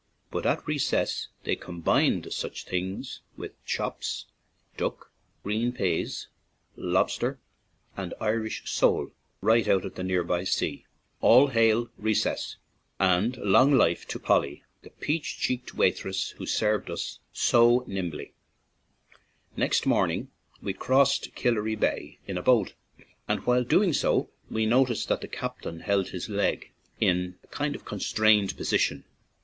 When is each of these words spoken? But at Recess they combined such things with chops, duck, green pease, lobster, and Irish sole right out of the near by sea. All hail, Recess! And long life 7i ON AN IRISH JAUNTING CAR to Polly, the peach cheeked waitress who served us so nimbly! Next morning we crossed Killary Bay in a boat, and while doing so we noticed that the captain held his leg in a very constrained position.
But 0.31 0.47
at 0.47 0.65
Recess 0.65 1.27
they 1.43 1.55
combined 1.55 2.33
such 2.33 2.65
things 2.65 3.21
with 3.37 3.63
chops, 3.67 4.25
duck, 4.75 5.11
green 5.43 5.71
pease, 5.71 6.25
lobster, 6.75 7.37
and 7.95 8.15
Irish 8.19 8.63
sole 8.67 9.11
right 9.41 9.67
out 9.67 9.85
of 9.85 9.93
the 9.93 10.03
near 10.03 10.23
by 10.23 10.43
sea. 10.43 10.87
All 11.19 11.49
hail, 11.49 11.87
Recess! 11.99 12.55
And 12.99 13.37
long 13.37 13.73
life 13.73 13.75
7i 13.75 13.75
ON 13.75 13.75
AN 13.75 13.77
IRISH 13.77 13.97
JAUNTING 13.99 14.07
CAR 14.07 14.11
to 14.11 14.19
Polly, 14.49 14.63
the 14.81 14.89
peach 14.89 15.37
cheeked 15.39 15.73
waitress 15.75 16.31
who 16.31 16.47
served 16.47 16.89
us 16.89 17.19
so 17.31 17.83
nimbly! 17.85 18.33
Next 19.55 19.85
morning 19.85 20.31
we 20.63 20.73
crossed 20.73 21.35
Killary 21.35 21.75
Bay 21.79 22.17
in 22.25 22.39
a 22.39 22.41
boat, 22.41 22.73
and 23.27 23.45
while 23.45 23.63
doing 23.63 23.93
so 23.93 24.31
we 24.49 24.65
noticed 24.65 25.09
that 25.09 25.21
the 25.21 25.27
captain 25.27 25.81
held 25.81 26.09
his 26.09 26.27
leg 26.27 26.71
in 26.99 27.35
a 27.43 27.55
very 27.55 27.77
constrained 27.77 28.57
position. 28.57 29.03